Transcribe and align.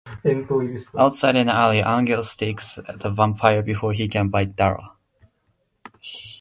Outside, 0.97 1.35
in 1.35 1.41
an 1.43 1.49
alley, 1.49 1.81
Angel 1.85 2.23
stakes 2.23 2.73
the 2.73 3.11
vampire 3.11 3.61
before 3.61 3.93
he 3.93 4.07
can 4.07 4.29
bite 4.29 4.55
Darla. 4.55 4.93